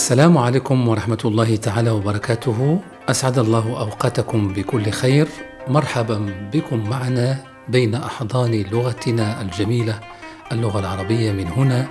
السلام 0.00 0.38
عليكم 0.38 0.88
ورحمة 0.88 1.18
الله 1.24 1.56
تعالى 1.56 1.90
وبركاته. 1.90 2.80
أسعد 3.08 3.38
الله 3.38 3.66
أوقاتكم 3.80 4.52
بكل 4.52 4.90
خير. 4.90 5.28
مرحبا 5.68 6.48
بكم 6.52 6.88
معنا 6.90 7.44
بين 7.68 7.94
أحضان 7.94 8.64
لغتنا 8.72 9.42
الجميلة 9.42 10.00
اللغة 10.52 10.80
العربية 10.80 11.32
من 11.32 11.48
هنا 11.48 11.86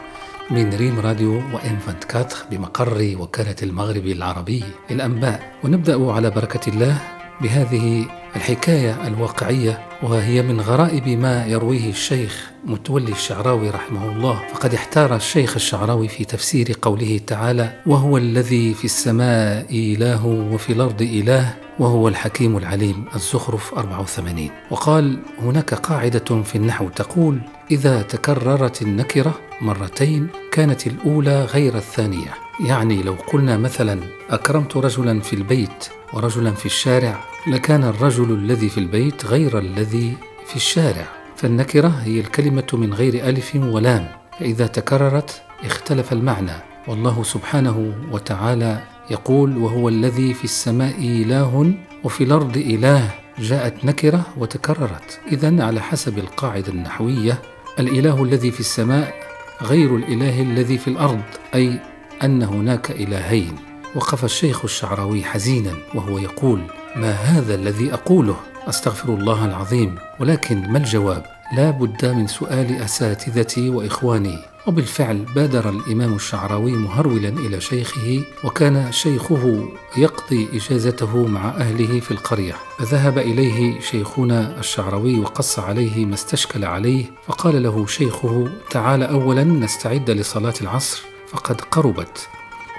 من 0.51 0.73
ريم 0.73 0.99
راديو 0.99 1.33
وإن 1.53 1.77
كاتخ 2.09 2.45
بمقر 2.51 3.15
وكالة 3.19 3.55
المغرب 3.63 4.05
العربي 4.05 4.63
للأنباء. 4.89 5.53
ونبدأ 5.63 6.11
على 6.11 6.29
بركة 6.29 6.69
الله 6.69 6.97
بهذه 7.41 8.05
الحكاية 8.35 9.07
الواقعية 9.07 9.79
وهي 10.03 10.41
من 10.41 10.61
غرائب 10.61 11.07
ما 11.07 11.45
يرويه 11.45 11.89
الشيخ 11.89 12.51
متولي 12.65 13.11
الشعراوي 13.11 13.69
رحمه 13.69 14.11
الله. 14.11 14.41
فقد 14.53 14.73
احتار 14.73 15.15
الشيخ 15.15 15.55
الشعراوي 15.55 16.07
في 16.07 16.25
تفسير 16.25 16.77
قوله 16.81 17.19
تعالى 17.27 17.81
وهو 17.85 18.17
الذي 18.17 18.73
في 18.73 18.85
السماء 18.85 19.65
إله 19.71 20.25
وفي 20.25 20.73
الأرض 20.73 21.01
إله 21.01 21.55
وهو 21.79 22.07
الحكيم 22.07 22.57
العليم 22.57 23.05
الزخرف 23.15 23.73
84 23.73 24.49
وقال 24.71 25.19
هناك 25.41 25.73
قاعدة 25.73 26.43
في 26.43 26.55
النحو 26.55 26.89
تقول 26.89 27.41
إذا 27.71 28.01
تكررت 28.01 28.81
النكرة 28.81 29.33
مرتين 29.61 30.27
كانت 30.51 30.87
الأولى 30.87 31.45
غير 31.45 31.75
الثانية. 31.77 32.48
يعني 32.59 33.03
لو 33.03 33.13
قلنا 33.13 33.57
مثلا 33.57 33.99
أكرمت 34.29 34.77
رجلا 34.77 35.19
في 35.19 35.33
البيت 35.33 35.87
ورجلا 36.13 36.51
في 36.51 36.65
الشارع 36.65 37.19
لكان 37.47 37.83
الرجل 37.83 38.31
الذي 38.31 38.69
في 38.69 38.77
البيت 38.77 39.25
غير 39.25 39.59
الذي 39.59 40.17
في 40.45 40.55
الشارع. 40.55 41.07
فالنكرة 41.35 41.87
هي 41.87 42.19
الكلمة 42.19 42.67
من 42.73 42.93
غير 42.93 43.29
ألف 43.29 43.55
ولام. 43.55 44.07
فإذا 44.39 44.67
تكررت 44.67 45.41
اختلف 45.65 46.13
المعنى. 46.13 46.51
والله 46.87 47.23
سبحانه 47.23 47.93
وتعالى 48.11 48.83
يقول 49.11 49.57
وهو 49.57 49.89
الذي 49.89 50.33
في 50.33 50.43
السماء 50.43 50.95
إله 50.99 51.73
وفي 52.03 52.23
الأرض 52.23 52.57
إله. 52.57 53.11
جاءت 53.39 53.85
نكرة 53.85 54.25
وتكررت. 54.37 55.19
إذا 55.31 55.63
على 55.63 55.81
حسب 55.81 56.17
القاعدة 56.17 56.71
النحوية 56.71 57.41
الإله 57.79 58.23
الذي 58.23 58.51
في 58.51 58.59
السماء 58.59 59.13
غير 59.61 59.95
الإله 59.95 60.41
الذي 60.41 60.77
في 60.77 60.87
الأرض 60.87 61.21
أي 61.55 61.79
أن 62.23 62.43
هناك 62.43 62.91
إلهين. 62.91 63.55
وقف 63.95 64.25
الشيخ 64.25 64.63
الشعراوي 64.63 65.23
حزينا 65.23 65.73
وهو 65.95 66.17
يقول 66.17 66.61
ما 66.95 67.11
هذا 67.11 67.55
الذي 67.55 67.93
أقوله؟ 67.93 68.35
أستغفر 68.67 69.13
الله 69.13 69.45
العظيم. 69.45 69.95
ولكن 70.19 70.71
ما 70.71 70.77
الجواب؟ 70.77 71.25
لا 71.55 71.71
بد 71.71 72.05
من 72.05 72.27
سؤال 72.27 72.81
أساتذتي 72.81 73.69
وإخواني. 73.69 74.37
وبالفعل 74.67 75.17
بادر 75.35 75.69
الإمام 75.69 76.13
الشعراوي 76.13 76.71
مهرولا 76.71 77.29
إلى 77.29 77.61
شيخه 77.61 78.21
وكان 78.43 78.91
شيخه 78.91 79.69
يقضي 79.97 80.47
إجازته 80.53 81.27
مع 81.27 81.49
أهله 81.49 81.99
في 81.99 82.11
القرية. 82.11 82.55
فذهب 82.79 83.17
إليه 83.17 83.79
شيخنا 83.79 84.59
الشعراوي 84.59 85.19
وقص 85.19 85.59
عليه 85.59 86.05
ما 86.05 86.13
استشكل 86.13 86.65
عليه 86.65 87.05
فقال 87.27 87.63
له 87.63 87.85
شيخه 87.85 88.49
تعال 88.69 89.03
اولا 89.03 89.43
نستعد 89.43 90.09
لصلاة 90.09 90.53
العصر. 90.61 91.08
فقد 91.31 91.61
قربت. 91.61 92.29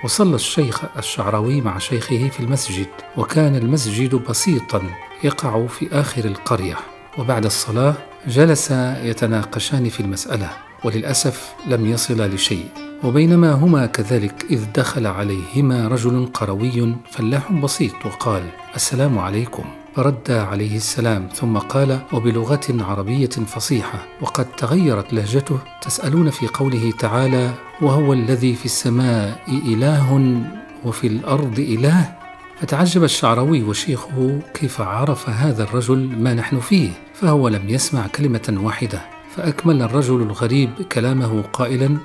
وصلى 0.05 0.35
الشيخ 0.35 0.85
الشعراوي 0.99 1.61
مع 1.61 1.79
شيخه 1.79 2.29
في 2.29 2.41
المسجد 2.41 2.87
وكان 3.17 3.57
المسجد 3.57 4.15
بسيطا 4.15 4.83
يقع 5.25 5.67
في 5.67 5.89
آخر 5.93 6.25
القرية. 6.25 6.77
وبعد 7.19 7.45
الصلاة 7.45 7.95
جلس 8.27 8.71
يتناقشان 9.03 9.89
في 9.89 10.01
المسألة 10.01 10.51
وللأسف 10.85 11.55
لم 11.67 11.87
يصلا 11.87 12.29
لشيء. 12.29 12.67
وبينما 13.05 13.53
هما 13.53 13.87
كذلك 13.87 14.47
إذ 14.51 14.73
دخل 14.75 15.07
عليهما 15.07 15.89
رجل 15.89 16.31
قروي 16.35 16.97
فلاح 17.11 17.53
بسيط 17.53 18.07
وقال 18.07 18.49
السلام 18.77 19.19
عليكم. 19.19 19.65
فرد 19.97 20.31
عليه 20.31 20.77
السلام 20.77 21.29
ثم 21.35 21.59
قال 21.59 21.99
وبلغة 22.13 22.67
عربية 22.71 23.27
فصيحة 23.27 24.07
وقد 24.21 24.47
تغيرت 24.57 25.13
لهجته 25.13 25.59
تسألون 25.83 26.31
في 26.31 26.47
قوله 26.47 26.93
تعالى 26.99 27.51
وهو 27.83 28.13
الذي 28.13 28.55
في 28.55 28.65
السماء 28.65 29.41
إله 29.49 30.43
وفي 30.85 31.07
الأرض 31.07 31.59
إله 31.59 32.13
فتعجب 32.61 33.05
الشعراوي 33.05 33.63
وشيخه 33.63 34.39
كيف 34.55 34.81
عرف 34.81 35.29
هذا 35.29 35.63
الرجل 35.63 35.99
ما 36.19 36.35
نحن 36.35 36.61
فيه؟ 36.61 36.91
فهو 37.15 37.49
لم 37.49 37.69
يسمع 37.69 38.07
كلمة 38.07 38.59
واحدة. 38.63 39.01
فأكمل 39.37 39.83
الرجل 39.83 40.23
الغريب 40.23 40.71
كلامه 40.93 41.43
قائلا 41.43 41.97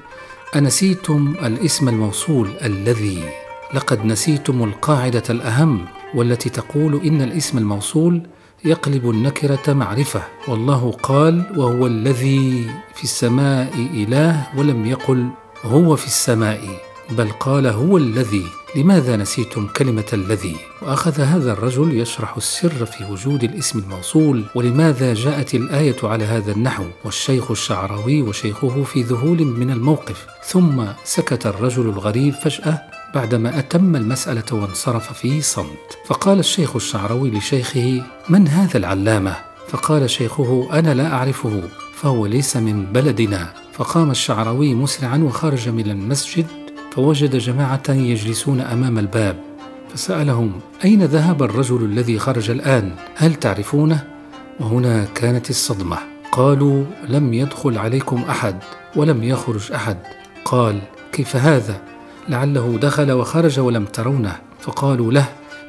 أنسيتم 0.56 1.36
الاسم 1.46 1.90
الموصول 1.90 2.50
الذي 2.62 3.24
لقد 3.74 4.06
نسيتم 4.06 4.64
القاعدة 4.64 5.24
الأهم 5.30 5.86
والتي 6.16 6.50
تقول 6.50 7.02
إن 7.06 7.22
الاسم 7.22 7.58
الموصول 7.58 8.22
يقلب 8.66 9.10
النكرة 9.10 9.74
معرفة. 9.74 10.24
والله 10.48 10.92
قال 10.92 11.44
وهو 11.58 11.88
الذي 11.88 12.70
في 12.96 13.04
السماء 13.04 13.74
إله 13.94 14.48
ولم 14.58 14.86
يقل 14.86 15.30
هو 15.64 15.96
في 15.96 16.06
السماء 16.06 16.62
بل 17.10 17.30
قال 17.30 17.68
هو 17.68 17.98
الذي. 17.98 18.46
لماذا 18.76 19.16
نسيتم 19.18 19.68
كلمة 19.68 20.06
الذي؟ 20.14 20.56
وأخذ 20.82 21.22
هذا 21.22 21.54
الرجل 21.54 22.00
يشرح 22.00 22.38
السر 22.38 22.86
في 22.86 23.04
وجود 23.12 23.44
الاسم 23.44 23.80
الموصول. 23.80 24.46
ولماذا 24.56 25.14
جاءت 25.14 25.56
الآية 25.56 25.96
على 26.04 26.24
هذا 26.24 26.52
النحو؟ 26.52 26.86
والشيخ 27.06 27.52
الشعراوي 27.52 28.22
وشيخه 28.22 28.84
في 28.84 29.02
ذهول 29.02 29.46
من 29.46 29.72
الموقف. 29.72 30.28
ثم 30.44 30.84
سكت 31.04 31.46
الرجل 31.46 31.90
الغريب 31.90 32.34
فجأة 32.34 32.95
بعدما 33.14 33.60
أتم 33.60 33.96
المسألة 33.96 34.44
وانصرف 34.52 35.14
في 35.14 35.42
صمت 35.42 35.98
فقال 36.06 36.40
الشيخ 36.40 36.76
الشعراوي 36.76 37.32
لشيخه 37.32 38.04
من 38.30 38.48
هذا 38.48 38.78
العلامة؟ 38.78 39.36
فقال 39.68 40.10
شيخه 40.10 40.70
أنا 40.74 40.94
لا 40.94 41.14
أعرفه 41.14 41.62
فهو 41.96 42.26
ليس 42.26 42.58
من 42.58 42.86
بلدنا 42.86 43.54
فقام 43.74 44.12
الشعراوي 44.12 44.74
مسرعا 44.74 45.18
وخرج 45.18 45.70
من 45.70 45.90
المسجد 45.90 46.48
فوجد 46.92 47.36
جماعة 47.36 47.84
يجلسون 47.90 48.62
أمام 48.62 49.00
الباب 49.00 49.40
فسألهم 49.94 50.60
أين 50.86 51.04
ذهب 51.04 51.44
الرجل 51.44 51.84
الذي 51.84 52.20
خرج 52.20 52.50
الآن؟ 52.50 52.96
هل 53.16 53.36
تعرفونه؟ 53.36 54.08
وهنا 54.60 55.06
كانت 55.06 55.50
الصدمة 55.50 55.98
قالوا 56.32 56.86
لم 57.10 57.34
يدخل 57.34 57.78
عليكم 57.78 58.24
أحد 58.30 58.60
ولم 58.96 59.24
يخرج 59.24 59.72
أحد 59.72 59.98
قال 60.46 60.82
كيف 61.12 61.36
هذا؟ 61.36 61.82
لعله 62.30 62.78
دخل 62.82 63.12
وخرج 63.12 63.60
ولم 63.60 63.86
ترونه. 63.86 64.36
فقالوا 64.62 65.12
له 65.12 65.26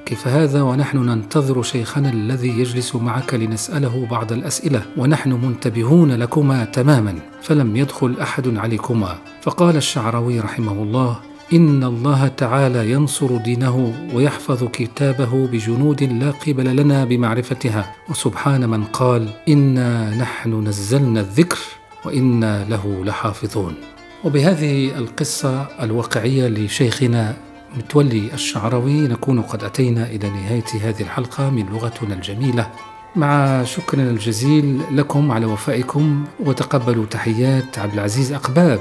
كيف 0.07 0.29
هذا 0.29 0.63
ونحن 0.63 0.99
ننتظر 0.99 1.63
شيخنا 1.63 2.11
الذي 2.11 2.49
يجلس 2.49 2.95
معك 2.95 3.35
لنسأله 3.35 4.07
بعض 4.11 4.33
الأسئلة 4.33 4.83
ونحن 4.97 5.33
منتبهون 5.33 6.13
لكما 6.13 6.65
تماما 6.65 7.15
فلم 7.43 7.77
يدخل 7.77 8.17
أحد 8.23 8.57
عليكما. 8.57 9.19
فقال 9.43 9.77
الشعراوي 9.77 10.41
رحمه 10.41 10.73
الله 10.73 11.17
إن 11.53 11.85
الله 11.85 12.29
تعالى 12.29 12.91
ينصر 12.91 13.37
دينه 13.37 13.95
ويحفظ 14.15 14.65
كتابه 14.65 15.47
بجنود 15.47 16.03
لا 16.03 16.31
قبل 16.31 16.77
لنا 16.77 17.05
بمعرفتها. 17.05 17.95
وسبحان 18.09 18.69
من 18.69 18.85
قال 18.85 19.29
إنا 19.49 20.17
نحن 20.17 20.67
نزلنا 20.69 21.21
الذكر 21.21 21.59
وإنا 22.05 22.65
له 22.65 23.05
لحافظون. 23.05 23.75
وبهذه 24.25 24.99
القصة 24.99 25.69
الواقعية 25.83 26.49
لشيخنا 26.49 27.37
متولي 27.77 28.35
الشعراوي 28.35 29.09
نكون 29.09 29.43
قد 29.43 29.65
أتينا 29.65 30.07
إلى 30.07 30.31
نهاية 30.31 30.65
هذه 30.83 31.03
الحلقة 31.03 31.51
من 31.51 31.67
لغتنا 31.67 32.15
الجميلة. 32.15 32.71
مع 33.17 33.65
شكرنا 33.65 34.11
الجزيل 34.11 34.81
لكم 34.91 35.33
على 35.33 35.47
وفائكم 35.47 36.25
وتقبلوا 36.41 37.07
تحيات 37.07 37.79
عبد 37.79 37.95
العزيز 37.95 38.33
أقباب 38.33 38.81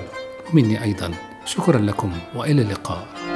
ومني 0.54 0.84
أيضا. 0.84 1.12
شكرا 1.46 1.80
لكم 1.80 2.12
وإلى 2.36 2.62
اللقاء. 2.62 3.35